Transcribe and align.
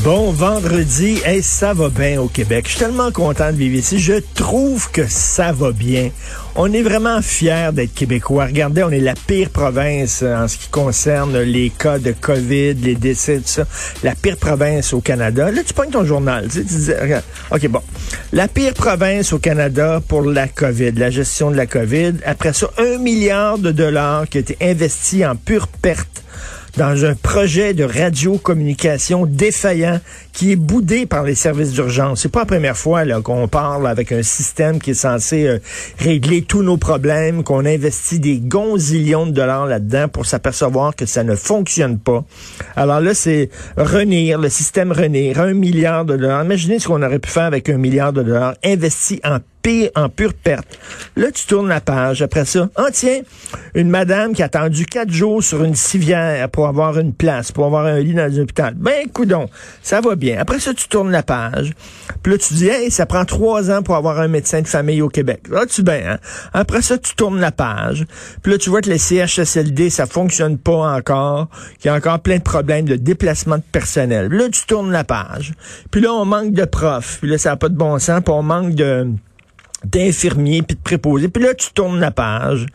Bon 0.00 0.32
vendredi, 0.32 1.20
hey, 1.24 1.42
ça 1.42 1.74
va 1.74 1.90
bien 1.90 2.20
au 2.20 2.26
Québec. 2.26 2.64
Je 2.64 2.70
suis 2.70 2.78
tellement 2.80 3.12
content 3.12 3.52
de 3.52 3.56
vivre 3.56 3.76
ici. 3.76 4.00
Je 4.00 4.14
trouve 4.34 4.90
que 4.90 5.06
ça 5.06 5.52
va 5.52 5.70
bien. 5.70 6.10
On 6.56 6.72
est 6.72 6.82
vraiment 6.82 7.20
fiers 7.20 7.70
d'être 7.72 7.94
québécois. 7.94 8.46
Regardez, 8.46 8.82
on 8.82 8.90
est 8.90 9.00
la 9.00 9.14
pire 9.14 9.50
province 9.50 10.22
en 10.22 10.48
ce 10.48 10.56
qui 10.56 10.68
concerne 10.68 11.38
les 11.38 11.70
cas 11.70 11.98
de 11.98 12.12
COVID, 12.18 12.74
les 12.74 12.94
décès, 12.94 13.36
tout 13.36 13.42
ça. 13.46 13.64
La 14.02 14.14
pire 14.14 14.38
province 14.38 14.94
au 14.94 15.00
Canada. 15.00 15.50
Là, 15.52 15.62
tu 15.64 15.74
pognes 15.74 15.90
ton 15.90 16.04
journal. 16.04 16.48
Tu, 16.48 16.66
sais. 16.66 17.22
OK, 17.50 17.68
bon. 17.68 17.82
La 18.32 18.48
pire 18.48 18.74
province 18.74 19.32
au 19.32 19.38
Canada 19.38 20.00
pour 20.08 20.22
la 20.22 20.48
COVID, 20.48 20.92
la 20.92 21.10
gestion 21.10 21.50
de 21.50 21.56
la 21.56 21.66
COVID. 21.66 22.14
Après 22.24 22.54
ça, 22.54 22.70
un 22.78 22.98
milliard 22.98 23.58
de 23.58 23.70
dollars 23.70 24.26
qui 24.28 24.38
a 24.38 24.40
été 24.40 24.56
investi 24.62 25.24
en 25.24 25.36
pure 25.36 25.68
perte 25.68 26.22
dans 26.76 27.04
un 27.04 27.14
projet 27.14 27.74
de 27.74 27.84
radiocommunication 27.84 29.26
défaillant 29.26 30.00
qui 30.32 30.52
est 30.52 30.56
boudé 30.56 31.06
par 31.06 31.24
les 31.24 31.34
services 31.34 31.72
d'urgence. 31.72 32.22
C'est 32.22 32.32
pas 32.32 32.40
la 32.40 32.46
première 32.46 32.76
fois 32.76 33.04
qu'on 33.20 33.48
parle 33.48 33.86
avec 33.86 34.12
un 34.12 34.22
système 34.22 34.78
qui 34.78 34.92
est 34.92 34.94
censé 34.94 35.46
euh, 35.46 35.58
régler 35.98 36.42
tous 36.42 36.62
nos 36.62 36.78
problèmes, 36.78 37.44
qu'on 37.44 37.66
investit 37.66 38.18
des 38.18 38.38
gonzillions 38.38 39.26
de 39.26 39.32
dollars 39.32 39.66
là-dedans 39.66 40.08
pour 40.08 40.26
s'apercevoir 40.26 40.96
que 40.96 41.04
ça 41.04 41.24
ne 41.24 41.34
fonctionne 41.34 41.98
pas. 41.98 42.24
Alors 42.76 43.00
là, 43.00 43.14
c'est 43.14 43.50
Renir, 43.76 44.38
le 44.38 44.48
système 44.48 44.92
Renir, 44.92 45.40
un 45.40 45.52
milliard 45.52 46.04
de 46.04 46.16
dollars. 46.16 46.44
Imaginez 46.44 46.78
ce 46.78 46.88
qu'on 46.88 47.02
aurait 47.02 47.18
pu 47.18 47.30
faire 47.30 47.44
avec 47.44 47.68
un 47.68 47.76
milliard 47.76 48.12
de 48.12 48.22
dollars 48.22 48.54
investi 48.64 49.20
en 49.24 49.38
pire, 49.62 49.90
en 49.94 50.08
pure 50.08 50.34
perte. 50.34 50.78
Là, 51.16 51.30
tu 51.30 51.46
tournes 51.46 51.68
la 51.68 51.80
page. 51.80 52.22
Après 52.22 52.44
ça, 52.44 52.68
ah 52.76 52.88
tiens, 52.92 53.20
une 53.74 53.88
madame 53.88 54.34
qui 54.34 54.42
a 54.42 54.46
attendu 54.46 54.86
quatre 54.86 55.10
jours 55.10 55.42
sur 55.42 55.64
une 55.64 55.74
civière 55.74 56.48
pour 56.50 56.66
avoir 56.66 56.98
une 56.98 57.12
place, 57.12 57.52
pour 57.52 57.64
avoir 57.64 57.86
un 57.86 58.00
lit 58.00 58.14
dans 58.14 58.30
l'hôpital. 58.32 58.74
Ben, 58.76 59.08
coudon, 59.12 59.48
ça 59.82 60.00
va 60.00 60.16
bien. 60.16 60.38
Après 60.38 60.58
ça, 60.58 60.74
tu 60.74 60.88
tournes 60.88 61.10
la 61.10 61.22
page. 61.22 61.72
Puis 62.22 62.32
là, 62.32 62.38
tu 62.38 62.54
dis, 62.54 62.68
hey, 62.68 62.90
ça 62.90 63.06
prend 63.06 63.24
trois 63.24 63.70
ans 63.70 63.82
pour 63.82 63.96
avoir 63.96 64.20
un 64.20 64.28
médecin 64.28 64.60
de 64.60 64.68
famille 64.68 65.02
au 65.02 65.08
Québec. 65.08 65.42
Là, 65.50 65.66
tu 65.66 65.82
ben, 65.82 66.02
hein? 66.06 66.18
Après 66.52 66.82
ça, 66.82 66.98
tu 66.98 67.14
tournes 67.14 67.40
la 67.40 67.52
page. 67.52 68.04
Puis 68.42 68.52
là, 68.52 68.58
tu 68.58 68.70
vois 68.70 68.80
que 68.80 68.90
les 68.90 68.98
CHSLD, 68.98 69.90
ça 69.90 70.06
fonctionne 70.06 70.58
pas 70.58 70.94
encore, 70.94 71.48
qu'il 71.78 71.86
y 71.86 71.88
a 71.88 71.94
encore 71.94 72.20
plein 72.20 72.38
de 72.38 72.42
problèmes 72.42 72.84
de 72.84 72.96
déplacement 72.96 73.56
de 73.56 73.62
personnel. 73.72 74.28
Là, 74.28 74.48
tu 74.50 74.66
tournes 74.66 74.92
la 74.92 75.04
page. 75.04 75.52
Puis 75.90 76.00
là, 76.00 76.12
on 76.12 76.24
manque 76.24 76.52
de 76.52 76.64
profs. 76.64 77.18
Puis 77.20 77.30
là, 77.30 77.38
ça 77.38 77.50
n'a 77.50 77.56
pas 77.56 77.68
de 77.68 77.76
bon 77.76 77.98
sens. 77.98 78.20
Puis 78.24 78.32
on 78.32 78.42
manque 78.42 78.74
de 78.74 79.08
d'infirmiers 79.84 80.62
puis 80.62 80.76
de 80.76 80.82
préposés. 80.82 81.28
Puis 81.28 81.42
là, 81.42 81.54
tu 81.54 81.72
tournes 81.72 82.00
la 82.00 82.10
page. 82.10 82.66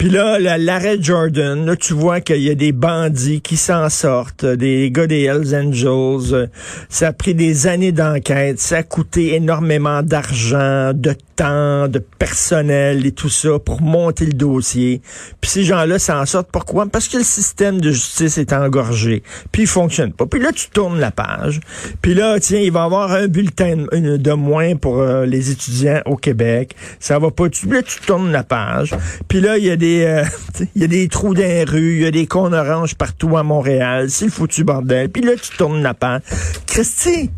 Puis 0.00 0.08
là, 0.08 0.38
l'arrêt 0.38 0.96
Jordan, 0.98 1.66
là, 1.66 1.76
tu 1.76 1.92
vois 1.92 2.22
qu'il 2.22 2.40
y 2.40 2.48
a 2.48 2.54
des 2.54 2.72
bandits 2.72 3.42
qui 3.42 3.58
s'en 3.58 3.90
sortent, 3.90 4.46
des 4.46 4.90
gars 4.90 5.06
des 5.06 5.24
Hells 5.24 5.54
Angels. 5.54 6.48
Ça 6.88 7.08
a 7.08 7.12
pris 7.12 7.34
des 7.34 7.66
années 7.66 7.92
d'enquête. 7.92 8.58
Ça 8.58 8.78
a 8.78 8.82
coûté 8.82 9.34
énormément 9.34 10.02
d'argent, 10.02 10.92
de 10.94 11.14
temps, 11.36 11.86
de 11.86 11.98
personnel 11.98 13.04
et 13.04 13.12
tout 13.12 13.28
ça 13.28 13.58
pour 13.58 13.82
monter 13.82 14.24
le 14.24 14.32
dossier. 14.32 15.02
Puis 15.42 15.50
ces 15.50 15.64
gens-là 15.64 15.98
s'en 15.98 16.24
sortent. 16.24 16.50
Pourquoi? 16.50 16.86
Parce 16.86 17.06
que 17.06 17.18
le 17.18 17.22
système 17.22 17.78
de 17.78 17.90
justice 17.90 18.38
est 18.38 18.54
engorgé. 18.54 19.22
Puis 19.52 19.62
il 19.62 19.68
fonctionne 19.68 20.14
pas. 20.14 20.24
Puis 20.24 20.40
là, 20.40 20.50
tu 20.52 20.70
tournes 20.70 20.98
la 20.98 21.10
page. 21.10 21.60
Puis 22.00 22.14
là, 22.14 22.40
tiens, 22.40 22.60
il 22.60 22.72
va 22.72 22.80
y 22.80 22.84
avoir 22.84 23.12
un 23.12 23.28
bulletin 23.28 23.84
de 23.92 24.32
moins 24.32 24.76
pour 24.76 25.00
euh, 25.00 25.26
les 25.26 25.50
étudiants 25.50 26.00
au 26.06 26.16
Québec. 26.16 26.39
Ça 26.98 27.18
va 27.18 27.30
pas. 27.30 27.48
Tu, 27.48 27.66
là, 27.68 27.82
tu 27.82 28.00
tournes 28.00 28.32
la 28.32 28.44
page. 28.44 28.94
Puis 29.28 29.40
là, 29.40 29.58
il 29.58 29.64
y 29.64 29.70
a 29.70 29.76
des 29.76 30.04
euh, 30.04 30.24
y 30.76 30.84
a 30.84 30.86
des 30.86 31.08
trous 31.08 31.34
dans 31.34 31.40
les 31.40 31.64
rues, 31.64 31.96
il 31.96 32.02
y 32.02 32.06
a 32.06 32.10
des 32.10 32.26
cons 32.26 32.52
oranges 32.52 32.94
partout 32.94 33.36
à 33.36 33.42
Montréal. 33.42 34.10
C'est 34.10 34.26
le 34.26 34.30
foutu 34.30 34.64
bordel. 34.64 35.10
Puis 35.10 35.22
là, 35.22 35.32
tu 35.40 35.56
tournes 35.56 35.82
la 35.82 35.94
page. 35.94 36.22
Christy, 36.66 37.30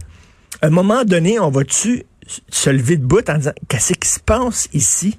à 0.61 0.67
un 0.67 0.71
moment 0.71 1.05
donné, 1.05 1.39
on 1.39 1.51
va-tu 1.51 2.05
se 2.49 2.71
lever 2.71 2.97
de 2.97 3.05
bout 3.05 3.29
en 3.29 3.39
disant 3.39 3.53
qu'est-ce 3.69 3.95
qui 3.95 4.09
se 4.09 4.21
passe 4.21 4.69
ici? 4.73 5.19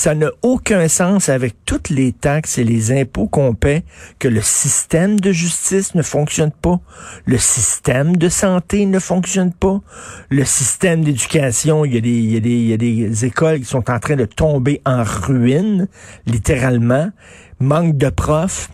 Ça 0.00 0.14
n'a 0.14 0.30
aucun 0.40 0.88
sens 0.88 1.28
avec 1.28 1.62
toutes 1.66 1.90
les 1.90 2.12
taxes 2.14 2.56
et 2.56 2.64
les 2.64 2.90
impôts 2.90 3.28
qu'on 3.28 3.52
paie 3.52 3.84
que 4.18 4.28
le 4.28 4.40
système 4.40 5.20
de 5.20 5.30
justice 5.30 5.94
ne 5.94 6.00
fonctionne 6.00 6.52
pas, 6.52 6.80
le 7.26 7.36
système 7.36 8.16
de 8.16 8.30
santé 8.30 8.86
ne 8.86 8.98
fonctionne 8.98 9.52
pas, 9.52 9.82
le 10.30 10.46
système 10.46 11.04
d'éducation, 11.04 11.84
il 11.84 11.92
y, 11.92 12.72
a 12.72 12.76
des, 12.78 13.24
écoles 13.26 13.58
qui 13.58 13.66
sont 13.66 13.90
en 13.90 13.98
train 13.98 14.16
de 14.16 14.24
tomber 14.24 14.80
en 14.86 15.02
ruine, 15.04 15.86
littéralement, 16.24 17.10
manque 17.58 17.98
de 17.98 18.08
profs. 18.08 18.70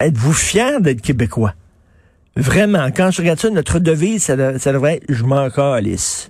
Êtes-vous 0.00 0.32
fiers 0.32 0.80
d'être 0.80 1.00
québécois? 1.00 1.54
Vraiment, 2.34 2.88
quand 2.90 3.12
je 3.12 3.22
regarde 3.22 3.38
ça, 3.38 3.50
notre 3.50 3.78
devise, 3.78 4.24
ça, 4.24 4.58
ça 4.58 4.72
devrait 4.72 4.96
être 4.96 5.04
«je 5.08 5.22
m'en 5.22 5.48
calisse». 5.48 6.28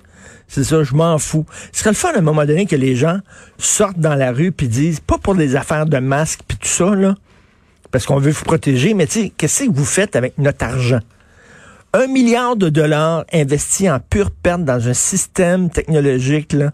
C'est 0.55 0.63
ça, 0.63 0.85
je 0.85 0.95
m'en 0.95 1.19
fous. 1.19 1.45
Ce 1.73 1.81
serait 1.81 1.91
le 1.91 1.97
fun 1.97 2.13
à 2.13 2.19
un 2.19 2.21
moment 2.21 2.45
donné 2.45 2.65
que 2.65 2.77
les 2.77 2.95
gens 2.95 3.19
sortent 3.59 3.99
dans 3.99 4.15
la 4.15 4.31
rue 4.31 4.53
puis 4.53 4.69
disent, 4.69 5.01
pas 5.01 5.19
pour 5.19 5.35
des 5.35 5.57
affaires 5.57 5.87
de 5.87 5.99
masques 5.99 6.43
puis 6.47 6.57
tout 6.57 6.69
ça, 6.69 6.95
là, 6.95 7.17
parce 7.91 8.07
qu'on 8.07 8.19
veut 8.19 8.31
vous 8.31 8.45
protéger, 8.45 8.95
mais 8.95 9.09
tu 9.09 9.21
sais, 9.21 9.33
qu'est-ce 9.37 9.65
que 9.65 9.73
vous 9.73 9.85
faites 9.85 10.15
avec 10.15 10.39
notre 10.39 10.65
argent? 10.65 11.01
Un 11.93 12.07
milliard 12.07 12.55
de 12.55 12.69
dollars 12.69 13.25
investis 13.33 13.91
en 13.91 13.99
pure 13.99 14.31
perte 14.31 14.65
dans 14.65 14.89
un 14.89 14.95
système 14.95 15.71
technologique, 15.71 16.53
là. 16.53 16.71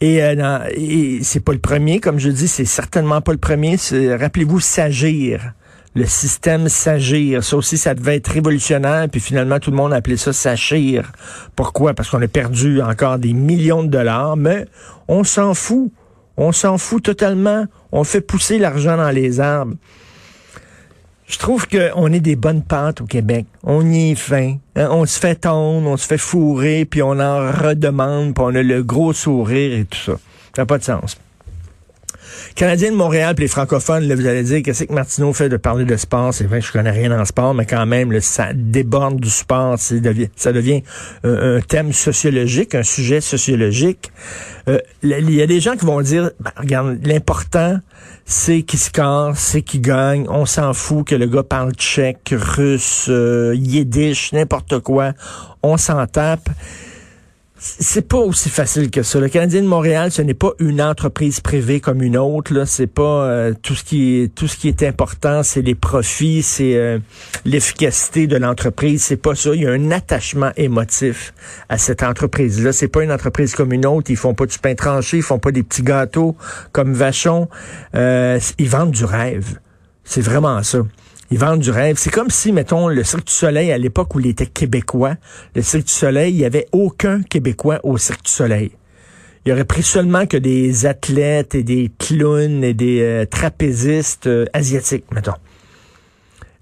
Et, 0.00 0.22
euh, 0.22 0.58
et 0.74 1.20
c'est 1.22 1.40
pas 1.40 1.52
le 1.52 1.58
premier, 1.58 2.00
comme 2.00 2.18
je 2.18 2.30
dis, 2.30 2.48
c'est 2.48 2.64
certainement 2.64 3.20
pas 3.20 3.32
le 3.32 3.38
premier. 3.38 3.76
Rappelez-vous 4.18 4.60
S'agir 4.60 5.52
le 5.98 6.06
système 6.06 6.68
s'agir. 6.68 7.42
Ça 7.42 7.56
aussi, 7.56 7.76
ça 7.76 7.94
devait 7.94 8.16
être 8.16 8.28
révolutionnaire, 8.28 9.08
puis 9.10 9.20
finalement, 9.20 9.58
tout 9.58 9.70
le 9.70 9.76
monde 9.76 9.92
appelait 9.92 10.16
ça 10.16 10.32
s'achir. 10.32 11.12
Pourquoi? 11.56 11.92
Parce 11.92 12.08
qu'on 12.10 12.22
a 12.22 12.28
perdu 12.28 12.80
encore 12.80 13.18
des 13.18 13.32
millions 13.32 13.82
de 13.82 13.88
dollars, 13.88 14.36
mais 14.36 14.66
on 15.08 15.24
s'en 15.24 15.54
fout. 15.54 15.90
On 16.36 16.52
s'en 16.52 16.78
fout 16.78 17.02
totalement. 17.02 17.66
On 17.90 18.04
fait 18.04 18.20
pousser 18.20 18.58
l'argent 18.58 18.96
dans 18.96 19.10
les 19.10 19.40
arbres. 19.40 19.74
Je 21.26 21.36
trouve 21.36 21.66
qu'on 21.66 22.12
est 22.12 22.20
des 22.20 22.36
bonnes 22.36 22.62
pâtes 22.62 23.02
au 23.02 23.04
Québec. 23.04 23.46
On 23.62 23.84
y 23.84 24.12
est 24.12 24.14
fin. 24.14 24.56
Hein? 24.76 24.88
On 24.90 25.04
se 25.04 25.18
fait 25.18 25.34
tondre, 25.34 25.88
on 25.88 25.96
se 25.96 26.06
fait 26.06 26.16
fourrer, 26.16 26.86
puis 26.86 27.02
on 27.02 27.18
en 27.18 27.50
redemande, 27.50 28.34
puis 28.34 28.44
on 28.46 28.54
a 28.54 28.62
le 28.62 28.82
gros 28.82 29.12
sourire 29.12 29.80
et 29.80 29.84
tout 29.84 29.98
ça. 29.98 30.12
Ça 30.54 30.62
n'a 30.62 30.66
pas 30.66 30.78
de 30.78 30.84
sens. 30.84 31.18
Canadien 32.54 32.90
de 32.90 32.96
Montréal 32.96 33.34
puis 33.34 33.44
les 33.44 33.48
francophones, 33.48 34.04
là, 34.04 34.14
vous 34.14 34.26
allez 34.26 34.42
dire 34.42 34.62
qu'est-ce 34.62 34.84
que 34.84 34.92
Martineau 34.92 35.32
fait 35.32 35.48
de 35.48 35.56
parler 35.56 35.84
de 35.84 35.96
sport? 35.96 36.32
C'est 36.34 36.44
vrai 36.44 36.60
que 36.60 36.66
je 36.66 36.72
connais 36.72 36.90
rien 36.90 37.18
en 37.18 37.24
sport, 37.24 37.54
mais 37.54 37.66
quand 37.66 37.86
même, 37.86 38.18
ça 38.20 38.52
déborde 38.54 39.20
du 39.20 39.30
sport. 39.30 39.78
Ça 39.78 40.52
devient 40.52 40.82
un, 41.24 41.60
thème 41.60 41.92
sociologique, 41.92 42.74
un 42.74 42.82
sujet 42.82 43.20
sociologique. 43.20 44.10
Euh, 44.68 44.78
il 45.02 45.30
y 45.30 45.42
a 45.42 45.46
des 45.46 45.60
gens 45.60 45.76
qui 45.76 45.86
vont 45.86 46.00
dire, 46.00 46.30
ben, 46.40 46.52
regarde, 46.56 46.98
l'important, 47.04 47.78
c'est 48.24 48.62
qui 48.62 48.76
score, 48.76 49.36
c'est 49.36 49.62
qui 49.62 49.80
gagne. 49.80 50.26
On 50.28 50.44
s'en 50.44 50.74
fout 50.74 51.06
que 51.06 51.14
le 51.14 51.26
gars 51.26 51.42
parle 51.42 51.72
tchèque, 51.72 52.32
russe, 52.32 53.06
euh, 53.08 53.54
yiddish, 53.56 54.32
n'importe 54.32 54.80
quoi. 54.80 55.12
On 55.62 55.76
s'en 55.76 56.06
tape 56.06 56.48
c'est 57.60 58.06
pas 58.06 58.18
aussi 58.18 58.50
facile 58.50 58.88
que 58.90 59.02
ça. 59.02 59.18
Le 59.18 59.28
Canadien 59.28 59.62
de 59.62 59.66
Montréal, 59.66 60.12
ce 60.12 60.22
n'est 60.22 60.34
pas 60.34 60.52
une 60.60 60.80
entreprise 60.80 61.40
privée 61.40 61.80
comme 61.80 62.02
une 62.02 62.16
autre. 62.16 62.54
Là, 62.54 62.66
c'est 62.66 62.86
pas 62.86 63.24
euh, 63.24 63.54
tout 63.60 63.74
ce 63.74 63.82
qui 63.82 64.20
est 64.20 64.34
tout 64.34 64.46
ce 64.46 64.56
qui 64.56 64.68
est 64.68 64.84
important, 64.84 65.42
c'est 65.42 65.62
les 65.62 65.74
profits, 65.74 66.42
c'est 66.42 66.76
euh, 66.76 66.98
l'efficacité 67.44 68.28
de 68.28 68.36
l'entreprise. 68.36 69.02
C'est 69.02 69.16
pas 69.16 69.34
ça. 69.34 69.50
Il 69.54 69.62
y 69.62 69.66
a 69.66 69.72
un 69.72 69.90
attachement 69.90 70.52
émotif 70.56 71.34
à 71.68 71.78
cette 71.78 72.04
entreprise-là. 72.04 72.72
C'est 72.72 72.88
pas 72.88 73.02
une 73.02 73.12
entreprise 73.12 73.54
comme 73.56 73.72
une 73.72 73.86
autre. 73.86 74.10
Ils 74.10 74.16
font 74.16 74.34
pas 74.34 74.46
du 74.46 74.58
pain 74.58 74.76
tranché, 74.76 75.16
ils 75.16 75.22
font 75.22 75.40
pas 75.40 75.50
des 75.50 75.64
petits 75.64 75.82
gâteaux 75.82 76.36
comme 76.70 76.92
Vachon. 76.92 77.48
Euh, 77.96 78.38
ils 78.58 78.68
vendent 78.68 78.92
du 78.92 79.04
rêve. 79.04 79.58
C'est 80.04 80.22
vraiment 80.22 80.62
ça. 80.62 80.78
Ils 81.30 81.38
vendent 81.38 81.60
du 81.60 81.70
rêve. 81.70 81.96
C'est 81.98 82.10
comme 82.10 82.30
si, 82.30 82.52
mettons, 82.52 82.88
le 82.88 83.04
Cirque 83.04 83.26
du 83.26 83.32
Soleil, 83.32 83.70
à 83.70 83.78
l'époque 83.78 84.14
où 84.14 84.20
il 84.20 84.26
était 84.28 84.46
québécois, 84.46 85.16
le 85.54 85.62
Cirque 85.62 85.86
du 85.86 85.92
Soleil, 85.92 86.32
il 86.32 86.38
n'y 86.38 86.44
avait 86.44 86.66
aucun 86.72 87.22
Québécois 87.22 87.80
au 87.82 87.98
Cirque 87.98 88.24
du 88.24 88.30
Soleil. 88.30 88.72
Il 89.44 89.52
aurait 89.52 89.64
pris 89.64 89.82
seulement 89.82 90.26
que 90.26 90.36
des 90.36 90.86
athlètes 90.86 91.54
et 91.54 91.62
des 91.62 91.90
clowns 91.98 92.64
et 92.64 92.74
des 92.74 93.00
euh, 93.00 93.24
trapézistes 93.24 94.26
euh, 94.26 94.46
asiatiques, 94.52 95.04
mettons. 95.12 95.34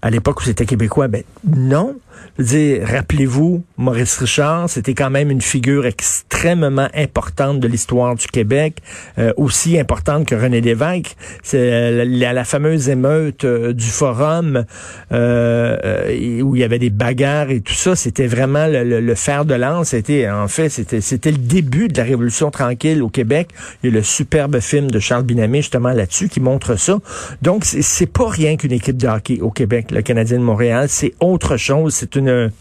À 0.01 0.09
l'époque 0.09 0.41
où 0.41 0.43
c'était 0.43 0.65
québécois, 0.65 1.07
ben 1.07 1.23
non. 1.45 1.97
Dire, 2.39 2.87
rappelez-vous, 2.87 3.63
Maurice 3.77 4.17
Richard, 4.17 4.69
c'était 4.69 4.93
quand 4.93 5.09
même 5.09 5.31
une 5.31 5.41
figure 5.41 5.85
extrêmement 5.85 6.87
importante 6.93 7.59
de 7.59 7.67
l'histoire 7.67 8.13
du 8.15 8.27
Québec, 8.27 8.77
euh, 9.17 9.33
aussi 9.37 9.79
importante 9.79 10.27
que 10.27 10.35
René 10.35 10.61
Lévesque. 10.61 11.15
C'est 11.41 12.05
la, 12.05 12.33
la, 12.33 12.43
fameuse 12.43 12.89
émeute 12.89 13.45
du 13.45 13.87
Forum 13.87 14.65
où 15.11 16.55
il 16.55 16.59
y 16.59 16.63
avait 16.63 16.79
des 16.79 16.89
bagarres 16.89 17.49
et 17.49 17.61
tout 17.61 17.73
ça. 17.73 17.95
C'était 17.95 18.27
vraiment 18.27 18.67
le, 18.67 19.01
le, 19.01 19.15
fer 19.15 19.45
de 19.45 19.53
lance. 19.53 19.89
C'était 19.89 20.29
en 20.29 20.47
fait, 20.47 20.69
c'était 20.69 21.01
c'était 21.01 21.31
le 21.31 21.37
début 21.37 21.87
de 21.87 21.97
la 21.97 22.03
Révolution 22.03 22.51
tranquille 22.51 23.01
au 23.01 23.09
Québec. 23.09 23.49
Il 23.83 23.89
y 23.89 23.93
a 23.93 23.95
le 23.95 24.03
superbe 24.03 24.59
film 24.59 24.89
de 24.91 24.99
Charles 24.99 25.23
Binamé 25.23 25.61
justement 25.61 25.91
là-dessus 25.91 26.29
qui 26.29 26.39
montre 26.39 26.75
ça. 26.75 26.99
Donc 27.41 27.65
c'est 27.65 28.11
pas 28.11 28.29
rien 28.29 28.57
qu'une 28.57 28.71
équipe 28.71 28.97
de 28.97 29.07
hockey 29.07 29.39
au 29.41 29.51
Québec, 29.51 29.91
le 29.91 30.01
Canadien 30.01 30.37
de 30.37 30.43
Montréal. 30.43 30.87
C'est 30.89 31.13
autre 31.19 31.57
chose. 31.57 31.93
C'est 32.07 32.19
une 32.19 32.51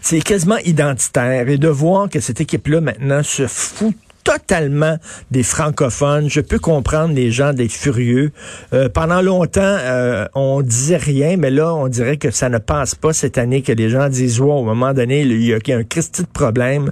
c'est 0.00 0.20
quasiment 0.20 0.58
identitaire. 0.64 1.48
Et 1.48 1.58
de 1.58 1.68
voir 1.68 2.08
que 2.08 2.20
cette 2.20 2.40
équipe-là 2.40 2.80
maintenant 2.80 3.22
se 3.22 3.46
fout 3.46 3.94
totalement 4.24 4.96
des 5.30 5.42
francophones. 5.42 6.28
Je 6.28 6.40
peux 6.40 6.58
comprendre 6.58 7.14
les 7.14 7.30
gens 7.30 7.54
d'être 7.54 7.72
furieux. 7.72 8.30
Euh, 8.74 8.88
pendant 8.88 9.22
longtemps, 9.22 9.60
euh, 9.62 10.26
on 10.34 10.60
disait 10.60 10.98
rien, 10.98 11.36
mais 11.38 11.50
là, 11.50 11.74
on 11.74 11.88
dirait 11.88 12.18
que 12.18 12.30
ça 12.30 12.50
ne 12.50 12.58
passe 12.58 12.94
pas 12.94 13.14
cette 13.14 13.38
année 13.38 13.62
que 13.62 13.72
les 13.72 13.88
gens 13.88 14.08
disent, 14.08 14.40
wow, 14.40 14.58
au 14.58 14.64
moment 14.64 14.92
donné, 14.92 15.22
il 15.22 15.42
y 15.42 15.54
a, 15.54 15.76
un 15.76 15.82
Christi 15.82 16.22
de 16.22 16.28
problème. 16.28 16.90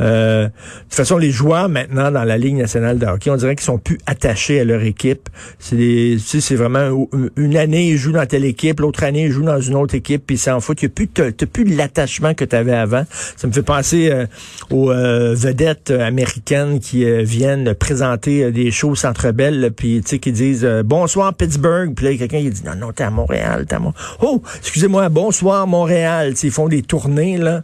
Euh, 0.00 0.46
de 0.46 0.50
toute 0.84 0.94
façon, 0.94 1.18
les 1.18 1.30
joueurs 1.30 1.68
maintenant 1.68 2.10
dans 2.10 2.24
la 2.24 2.38
Ligue 2.38 2.56
nationale 2.56 2.98
de 2.98 3.06
hockey, 3.06 3.30
on 3.30 3.36
dirait 3.36 3.56
qu'ils 3.56 3.64
sont 3.64 3.78
plus 3.78 3.98
attachés 4.06 4.60
à 4.60 4.64
leur 4.64 4.82
équipe. 4.82 5.28
C'est 5.58 6.16
c'est 6.18 6.54
vraiment 6.54 7.08
une 7.36 7.56
année 7.56 7.88
ils 7.88 7.96
jouent 7.96 8.12
dans 8.12 8.26
telle 8.26 8.44
équipe, 8.44 8.80
l'autre 8.80 9.02
année 9.04 9.24
ils 9.24 9.32
jouent 9.32 9.44
dans 9.44 9.60
une 9.60 9.74
autre 9.74 9.94
équipe, 9.94 10.24
puis 10.26 10.38
c'est 10.38 10.50
en 10.50 10.60
foot. 10.60 10.80
Il 10.82 10.86
n'y 10.86 10.92
a 10.92 10.94
plus, 10.94 11.08
t'as, 11.08 11.46
plus 11.46 11.64
l'attachement 11.64 12.34
que 12.34 12.44
tu 12.44 12.54
avais 12.54 12.74
avant. 12.74 13.04
Ça 13.36 13.48
me 13.48 13.52
fait 13.52 13.62
penser 13.62 14.10
euh, 14.10 14.26
aux 14.70 14.90
euh, 14.90 15.34
vedettes 15.36 15.90
américaines 15.90 16.80
qui 16.80 17.04
viennent 17.24 17.74
présenter 17.74 18.50
des 18.52 18.70
shows 18.70 18.94
Centre 18.94 19.32
Bell, 19.32 19.72
puis 19.76 20.00
tu 20.02 20.10
sais 20.10 20.18
qui 20.18 20.32
disent 20.32 20.68
bonsoir 20.84 21.34
Pittsburgh, 21.34 21.94
puis 21.94 22.06
là 22.06 22.16
quelqu'un 22.16 22.40
qui 22.40 22.50
dit 22.50 22.62
non 22.64 22.74
non 22.76 22.92
t'es 22.92 23.04
à 23.04 23.10
Montréal, 23.10 23.66
t'es 23.66 23.74
à 23.74 23.78
Montréal. 23.78 24.02
Oh 24.20 24.42
excusez-moi 24.58 25.08
bonsoir 25.08 25.66
Montréal. 25.66 26.34
T'sais, 26.34 26.48
ils 26.48 26.52
font 26.52 26.68
des 26.68 26.82
tournées 26.82 27.38
là, 27.38 27.62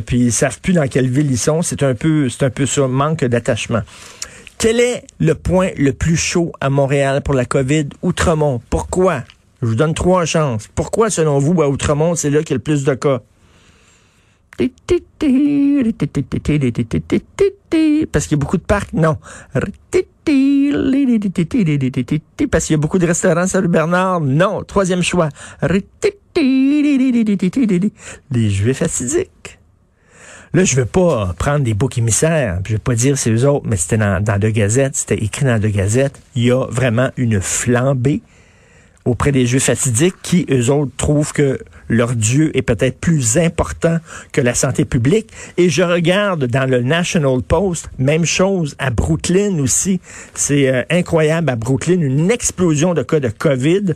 puis 0.00 0.18
ils 0.18 0.32
savent 0.32 0.60
plus 0.60 0.72
dans 0.72 0.86
quelle 0.88 1.08
ville 1.08 1.33
c'est 1.36 1.82
un 1.82 1.94
peu, 1.94 2.28
c'est 2.28 2.44
un 2.44 2.50
peu 2.50 2.66
ça, 2.66 2.86
manque 2.88 3.24
d'attachement. 3.24 3.82
Quel 4.58 4.80
est 4.80 5.04
le 5.18 5.34
point 5.34 5.70
le 5.76 5.92
plus 5.92 6.16
chaud 6.16 6.52
à 6.60 6.70
Montréal 6.70 7.22
pour 7.22 7.34
la 7.34 7.44
COVID? 7.44 7.88
Outremont. 8.02 8.60
Pourquoi? 8.70 9.24
Je 9.60 9.66
vous 9.66 9.74
donne 9.74 9.94
trois 9.94 10.24
chances. 10.24 10.68
Pourquoi, 10.74 11.10
selon 11.10 11.38
vous, 11.38 11.60
à 11.62 11.68
Outremont, 11.68 12.14
c'est 12.14 12.30
là 12.30 12.38
qu'il 12.40 12.50
y 12.50 12.52
a 12.52 12.56
le 12.56 12.62
plus 12.62 12.84
de 12.84 12.94
cas? 12.94 13.20
Parce 18.12 18.26
qu'il 18.26 18.36
y 18.36 18.38
a 18.38 18.38
beaucoup 18.38 18.56
de 18.56 18.62
parcs? 18.62 18.92
Non. 18.92 19.16
Parce 22.50 22.64
qu'il 22.64 22.74
y 22.74 22.74
a 22.74 22.78
beaucoup 22.78 22.98
de 22.98 23.06
restaurants 23.06 23.46
sur 23.46 23.60
le 23.60 23.68
Bernard? 23.68 24.20
Non. 24.20 24.62
Troisième 24.62 25.02
choix. 25.02 25.28
Les 28.30 28.50
Juifs 28.50 28.82
acidiques. 28.82 29.58
Là, 30.54 30.62
je 30.62 30.76
veux 30.76 30.84
pas 30.84 31.34
prendre 31.36 31.64
des 31.64 31.74
boucs 31.74 31.98
émissaires, 31.98 32.60
je 32.64 32.74
vais 32.74 32.78
pas 32.78 32.94
dire 32.94 33.18
c'est 33.18 33.32
eux 33.32 33.44
autres, 33.44 33.66
mais 33.68 33.76
c'était 33.76 33.98
dans, 33.98 34.22
dans 34.22 34.38
deux 34.38 34.50
gazettes, 34.50 34.94
c'était 34.94 35.18
écrit 35.18 35.46
dans 35.46 35.58
deux 35.58 35.68
gazettes. 35.68 36.20
Il 36.36 36.44
y 36.44 36.52
a 36.52 36.64
vraiment 36.70 37.10
une 37.16 37.40
flambée 37.40 38.22
auprès 39.04 39.32
des 39.32 39.46
Juifs 39.46 39.64
fatidiques 39.64 40.14
qui, 40.22 40.46
eux 40.52 40.70
autres, 40.70 40.92
trouvent 40.96 41.32
que 41.32 41.58
leur 41.88 42.14
Dieu 42.14 42.56
est 42.56 42.62
peut-être 42.62 43.00
plus 43.00 43.36
important 43.36 43.98
que 44.30 44.40
la 44.40 44.54
santé 44.54 44.84
publique. 44.84 45.28
Et 45.56 45.70
je 45.70 45.82
regarde 45.82 46.46
dans 46.46 46.70
le 46.70 46.82
National 46.82 47.42
Post, 47.42 47.90
même 47.98 48.24
chose 48.24 48.76
à 48.78 48.90
Brooklyn 48.90 49.58
aussi. 49.58 50.00
C'est 50.34 50.68
euh, 50.68 50.82
incroyable 50.88 51.50
à 51.50 51.56
Brooklyn, 51.56 52.00
une 52.00 52.30
explosion 52.30 52.94
de 52.94 53.02
cas 53.02 53.18
de 53.18 53.28
COVID. 53.28 53.94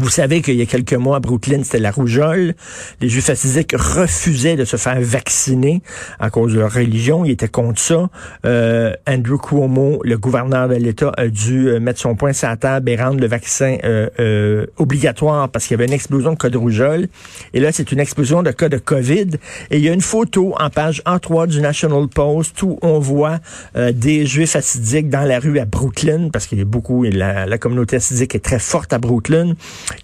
Vous 0.00 0.08
savez 0.08 0.40
qu'il 0.40 0.54
y 0.54 0.62
a 0.62 0.66
quelques 0.66 0.94
mois 0.94 1.16
à 1.16 1.20
Brooklyn, 1.20 1.62
c'était 1.62 1.78
la 1.78 1.90
rougeole. 1.90 2.54
Les 3.02 3.10
Juifs 3.10 3.28
assidiques 3.28 3.74
refusaient 3.76 4.56
de 4.56 4.64
se 4.64 4.78
faire 4.78 4.98
vacciner 4.98 5.82
à 6.18 6.30
cause 6.30 6.54
de 6.54 6.58
leur 6.58 6.72
religion. 6.72 7.26
Ils 7.26 7.32
étaient 7.32 7.48
contre 7.48 7.78
ça. 7.82 8.08
Euh, 8.46 8.94
Andrew 9.06 9.36
Cuomo, 9.36 10.00
le 10.02 10.16
gouverneur 10.16 10.70
de 10.70 10.76
l'État, 10.76 11.12
a 11.18 11.28
dû 11.28 11.68
euh, 11.68 11.80
mettre 11.80 12.00
son 12.00 12.14
point 12.14 12.32
sur 12.32 12.48
la 12.48 12.56
table 12.56 12.88
et 12.88 12.96
rendre 12.96 13.20
le 13.20 13.26
vaccin 13.26 13.76
euh, 13.84 14.64
obligatoire 14.78 15.50
parce 15.50 15.66
qu'il 15.66 15.74
y 15.74 15.78
avait 15.78 15.84
une 15.84 15.92
explosion 15.92 16.32
de 16.32 16.38
cas 16.38 16.48
de 16.48 16.56
rougeole. 16.56 17.08
Et 17.52 17.60
là, 17.60 17.70
c'est 17.70 17.92
une 17.92 18.00
explosion 18.00 18.42
de 18.42 18.52
cas 18.52 18.70
de 18.70 18.78
COVID. 18.78 19.32
Et 19.70 19.76
il 19.76 19.84
y 19.84 19.88
a 19.90 19.92
une 19.92 20.00
photo 20.00 20.54
en 20.58 20.70
page 20.70 21.02
A3 21.04 21.46
du 21.46 21.60
National 21.60 22.08
Post 22.08 22.62
où 22.62 22.78
on 22.80 23.00
voit 23.00 23.38
des 23.74 24.24
Juifs 24.24 24.56
assidiques 24.56 25.10
dans 25.10 25.28
la 25.28 25.40
rue 25.40 25.58
à 25.58 25.66
Brooklyn 25.66 26.30
parce 26.32 26.46
qu'il 26.46 26.56
y 26.56 26.62
a 26.62 26.64
beaucoup, 26.64 27.02
la, 27.02 27.44
la 27.44 27.58
communauté 27.58 27.96
assidique 27.96 28.34
est 28.34 28.42
très 28.42 28.58
forte 28.58 28.94
à 28.94 28.98
Brooklyn 28.98 29.54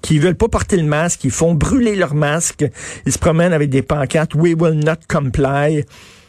qui 0.02 0.18
veulent 0.18 0.34
pas 0.34 0.48
porter 0.48 0.76
le 0.76 0.84
masque, 0.84 1.24
ils 1.24 1.30
font 1.30 1.54
brûler 1.54 1.96
leur 1.96 2.14
masque, 2.14 2.64
ils 3.06 3.12
se 3.12 3.18
promènent 3.18 3.52
avec 3.52 3.70
des 3.70 3.82
pancartes 3.82 4.34
We 4.34 4.54
will 4.58 4.78
not 4.84 4.96
comply. 5.08 5.84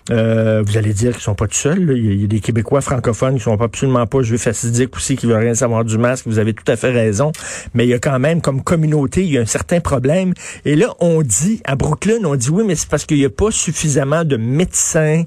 Euh, 0.09 0.63
vous 0.65 0.77
allez 0.77 0.93
dire 0.93 1.11
qu'ils 1.11 1.21
sont 1.21 1.35
pas 1.35 1.47
tout 1.47 1.55
seuls. 1.55 1.91
Il, 1.97 2.21
y 2.21 2.23
a, 2.23 2.27
des 2.27 2.39
Québécois 2.39 2.81
francophones 2.81 3.35
qui 3.35 3.43
sont 3.43 3.59
absolument 3.59 4.05
pas 4.05 4.21
juifs 4.21 4.47
assidiques 4.47 4.95
aussi, 4.95 5.15
qui 5.15 5.25
veulent 5.25 5.39
rien 5.39 5.55
savoir 5.55 5.83
du 5.83 5.97
masque. 5.97 6.25
Vous 6.27 6.39
avez 6.39 6.53
tout 6.53 6.69
à 6.71 6.75
fait 6.75 6.91
raison. 6.91 7.31
Mais 7.73 7.85
il 7.85 7.89
y 7.89 7.93
a 7.93 7.99
quand 7.99 8.19
même, 8.19 8.41
comme 8.41 8.63
communauté, 8.63 9.23
il 9.23 9.31
y 9.31 9.37
a 9.37 9.41
un 9.41 9.45
certain 9.45 9.79
problème. 9.79 10.33
Et 10.65 10.75
là, 10.75 10.93
on 10.99 11.21
dit, 11.21 11.61
à 11.65 11.75
Brooklyn, 11.75 12.23
on 12.23 12.35
dit 12.35 12.49
oui, 12.49 12.63
mais 12.65 12.75
c'est 12.75 12.89
parce 12.89 13.05
qu'il 13.05 13.17
n'y 13.17 13.25
a 13.25 13.29
pas 13.29 13.51
suffisamment 13.51 14.23
de 14.23 14.37
médecins 14.37 15.23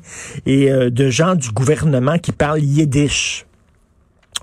et 0.47 0.71
euh, 0.71 0.91
de 0.91 1.11
gens 1.11 1.35
du 1.35 1.51
gouvernement 1.51 2.19
qui 2.19 2.33
parlent 2.33 2.63
yiddish 2.63 3.45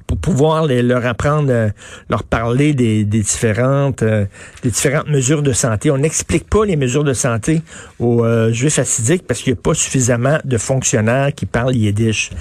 pour 0.08 0.18
pouvoir 0.18 0.66
leur 0.66 1.06
apprendre, 1.06 1.52
euh, 1.52 1.70
leur 2.10 2.24
parler 2.24 2.74
des, 2.74 3.04
différentes, 3.04 4.02
euh, 4.04 4.26
des 4.64 4.72
différentes 4.72 5.10
mesures 5.10 5.44
de 5.44 5.52
santé. 5.52 5.92
On 5.92 5.98
n'explique 5.98 6.50
pas 6.50 6.66
les 6.66 6.78
mesures 6.78 7.04
de 7.04 7.14
santé 7.14 7.62
aux 8.00 8.24
euh, 8.24 8.52
Juifs 8.54 8.80
assidiques 8.80 9.28
parce 9.28 9.42
qu'il 9.42 9.54
n'y 9.54 9.60
a 9.60 9.62
pas 9.62 9.74
suffisamment 9.74 10.40
de 10.46 10.58
fonctionnaires 10.58 11.34
qui 11.36 11.46
parlent 11.46 11.76
yiddish. 11.76 12.32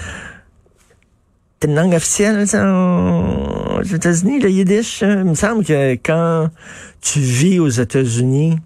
C'est 1.60 1.68
une 1.68 1.74
langue 1.74 1.94
officielle 1.94 2.44
aux 2.54 3.82
États-Unis, 3.82 4.40
le 4.40 4.50
yiddish? 4.50 5.00
Il 5.02 5.24
me 5.24 5.34
semble 5.34 5.64
que 5.64 5.94
quand 5.94 6.50
tu 7.00 7.18
vis 7.18 7.58
aux 7.58 7.68
États-Unis, 7.68 8.56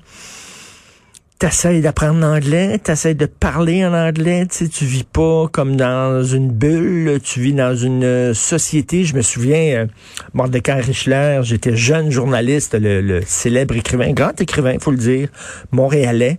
t'essayes 1.40 1.80
d'apprendre 1.80 2.20
l'anglais, 2.20 2.78
t'essayes 2.78 3.14
de 3.14 3.24
parler 3.24 3.82
en 3.86 3.94
anglais, 3.94 4.46
tu 4.46 4.68
tu 4.68 4.84
vis 4.84 5.04
pas 5.04 5.46
comme 5.50 5.74
dans 5.74 6.22
une 6.22 6.52
bulle, 6.52 7.18
tu 7.22 7.40
vis 7.40 7.54
dans 7.54 7.74
une 7.74 8.04
euh, 8.04 8.34
société. 8.34 9.04
Je 9.04 9.16
me 9.16 9.22
souviens, 9.22 9.56
euh, 9.56 9.86
Mordecai 10.34 10.74
Richler, 10.74 11.40
j'étais 11.42 11.74
jeune 11.74 12.10
journaliste, 12.10 12.76
le, 12.78 13.22
célèbre 13.24 13.74
écrivain, 13.74 14.12
grand 14.12 14.38
écrivain, 14.38 14.76
faut 14.78 14.90
le 14.90 14.98
dire, 14.98 15.30
montréalais. 15.72 16.38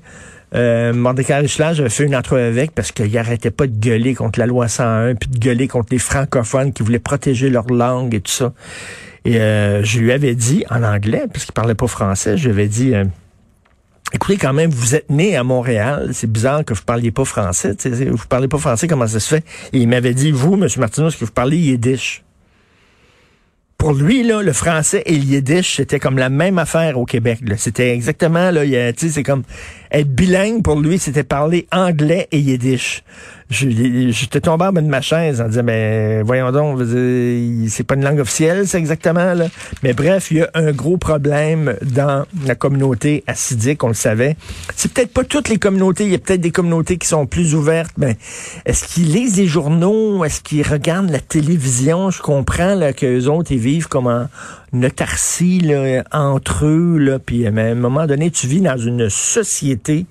Euh, 0.53 0.93
Mordecai 0.93 1.33
Richler, 1.33 1.71
j'avais 1.73 1.89
fait 1.89 2.03
une 2.03 2.15
entrevue 2.15 2.43
avec 2.43 2.71
parce 2.75 2.91
qu'il 2.91 3.17
arrêtait 3.17 3.49
pas 3.49 3.65
de 3.65 3.75
gueuler 3.75 4.13
contre 4.13 4.37
la 4.37 4.45
loi 4.45 4.67
101, 4.67 5.15
puis 5.15 5.31
de 5.31 5.39
gueuler 5.39 5.67
contre 5.67 5.87
les 5.89 5.99
francophones 5.99 6.73
qui 6.73 6.83
voulaient 6.83 6.99
protéger 6.99 7.49
leur 7.49 7.65
langue 7.65 8.13
et 8.13 8.21
tout 8.21 8.31
ça. 8.31 8.53
Et 9.25 9.37
euh, 9.41 9.83
je 9.83 9.99
lui 9.99 10.11
avais 10.11 10.35
dit 10.35 10.63
en 10.69 10.83
anglais, 10.83 11.23
puisqu'il 11.31 11.53
parlait 11.53 11.73
pas 11.73 11.87
français, 11.87 12.37
je 12.37 12.43
lui 12.43 12.51
avais 12.51 12.67
dit... 12.67 12.93
Écoutez, 14.13 14.37
quand 14.37 14.53
même, 14.53 14.69
vous 14.69 14.95
êtes 14.95 15.09
né 15.09 15.37
à 15.37 15.43
Montréal. 15.43 16.09
C'est 16.13 16.29
bizarre 16.29 16.65
que 16.65 16.73
vous 16.73 16.83
parliez 16.83 17.11
pas 17.11 17.25
français. 17.25 17.75
Vous 18.09 18.27
parlez 18.27 18.47
pas 18.47 18.57
français, 18.57 18.87
comment 18.87 19.07
ça 19.07 19.19
se 19.19 19.35
fait? 19.35 19.45
Et 19.71 19.79
il 19.79 19.87
m'avait 19.87 20.13
dit, 20.13 20.31
vous, 20.31 20.53
M. 20.53 20.67
Martineau, 20.77 21.07
est-ce 21.07 21.17
que 21.17 21.25
vous 21.25 21.31
parlez 21.31 21.57
yiddish? 21.57 22.23
Pour 23.77 23.93
lui, 23.93 24.21
là, 24.23 24.43
le 24.43 24.53
français 24.53 25.01
et 25.05 25.15
le 25.15 25.23
yiddish, 25.23 25.77
c'était 25.77 25.99
comme 25.99 26.17
la 26.17 26.29
même 26.29 26.59
affaire 26.59 26.99
au 26.99 27.05
Québec. 27.05 27.39
C'était 27.57 27.93
exactement, 27.93 28.51
là, 28.51 28.61
c'est 28.95 29.23
comme 29.23 29.43
être 29.91 30.09
bilingue 30.09 30.63
pour 30.63 30.79
lui, 30.79 30.97
c'était 30.99 31.23
parler 31.23 31.67
anglais 31.71 32.27
et 32.31 32.39
yiddish. 32.39 33.03
J'étais 33.49 34.39
tombé 34.39 34.63
en 34.63 34.71
bas 34.71 34.81
de 34.81 34.87
ma 34.87 35.01
chaise 35.01 35.41
en 35.41 35.49
disant, 35.49 35.63
mais 35.63 36.21
voyons 36.21 36.53
donc, 36.53 36.79
c'est 37.67 37.83
pas 37.83 37.95
une 37.95 38.03
langue 38.05 38.21
officielle, 38.21 38.65
c'est 38.65 38.77
exactement, 38.77 39.33
là. 39.33 39.47
Mais 39.83 39.91
bref, 39.91 40.31
il 40.31 40.37
y 40.37 40.41
a 40.41 40.49
un 40.53 40.71
gros 40.71 40.95
problème 40.95 41.75
dans 41.81 42.25
la 42.45 42.55
communauté 42.55 43.25
assidique, 43.27 43.83
on 43.83 43.89
le 43.89 43.93
savait. 43.93 44.37
C'est 44.77 44.93
peut-être 44.93 45.11
pas 45.11 45.25
toutes 45.25 45.49
les 45.49 45.57
communautés, 45.57 46.05
il 46.05 46.11
y 46.11 46.15
a 46.15 46.19
peut-être 46.19 46.39
des 46.39 46.51
communautés 46.51 46.97
qui 46.97 47.09
sont 47.09 47.25
plus 47.25 47.53
ouvertes, 47.53 47.91
mais 47.97 48.15
est-ce 48.65 48.85
qu'ils 48.85 49.11
lisent 49.11 49.35
les 49.35 49.47
journaux? 49.47 50.23
Est-ce 50.23 50.39
qu'ils 50.39 50.65
regardent 50.65 51.09
la 51.09 51.19
télévision? 51.19 52.09
Je 52.09 52.21
comprends, 52.21 52.75
là, 52.75 52.93
qu'eux 52.93 53.27
autres, 53.27 53.51
ils 53.51 53.59
vivent 53.59 53.89
comme 53.89 54.07
en, 54.07 54.27
une 54.73 54.89
là, 55.61 56.03
entre 56.11 56.65
eux, 56.65 56.97
là, 56.97 57.19
puis 57.19 57.45
à 57.45 57.49
un 57.49 57.75
moment 57.75 58.07
donné, 58.07 58.31
tu 58.31 58.47
vis 58.47 58.61
dans 58.61 58.77
une 58.77 59.09
société 59.09 60.05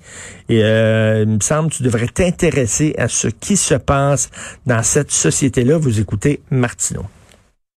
et 0.49 0.63
euh, 0.63 1.23
il 1.25 1.35
me 1.35 1.39
semble 1.39 1.69
que 1.69 1.77
tu 1.77 1.83
devrais 1.83 2.07
t'intéresser 2.07 2.93
à 2.97 3.07
ce 3.07 3.27
qui 3.27 3.57
se 3.57 3.75
passe 3.75 4.29
dans 4.65 4.83
cette 4.83 5.11
société-là. 5.11 5.77
Vous 5.77 5.99
écoutez 5.99 6.41
Martineau. 6.51 7.05